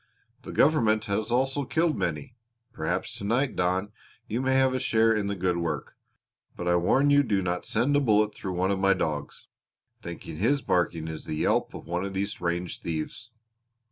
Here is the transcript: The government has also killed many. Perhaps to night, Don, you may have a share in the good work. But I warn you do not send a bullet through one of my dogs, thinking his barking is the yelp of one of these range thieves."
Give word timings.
The 0.41 0.51
government 0.51 1.05
has 1.05 1.29
also 1.29 1.63
killed 1.63 1.95
many. 1.95 2.35
Perhaps 2.73 3.15
to 3.19 3.23
night, 3.23 3.55
Don, 3.55 3.91
you 4.27 4.41
may 4.41 4.53
have 4.55 4.73
a 4.73 4.79
share 4.79 5.13
in 5.13 5.27
the 5.27 5.35
good 5.35 5.57
work. 5.57 5.95
But 6.55 6.67
I 6.67 6.75
warn 6.75 7.11
you 7.11 7.21
do 7.21 7.43
not 7.43 7.67
send 7.67 7.95
a 7.95 7.99
bullet 7.99 8.33
through 8.33 8.53
one 8.53 8.71
of 8.71 8.79
my 8.79 8.93
dogs, 8.95 9.47
thinking 10.01 10.37
his 10.37 10.63
barking 10.63 11.07
is 11.07 11.25
the 11.25 11.35
yelp 11.35 11.75
of 11.75 11.85
one 11.85 12.03
of 12.03 12.15
these 12.15 12.41
range 12.41 12.81
thieves." 12.81 13.29